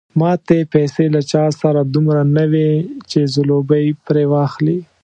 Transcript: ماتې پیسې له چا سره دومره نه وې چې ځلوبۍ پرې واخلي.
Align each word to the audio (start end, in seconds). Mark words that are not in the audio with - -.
ماتې 0.19 0.59
پیسې 0.73 1.05
له 1.15 1.21
چا 1.31 1.43
سره 1.61 1.81
دومره 1.93 2.21
نه 2.35 2.45
وې 2.51 2.71
چې 3.09 3.19
ځلوبۍ 3.35 3.85
پرې 4.05 4.23
واخلي. 4.33 4.79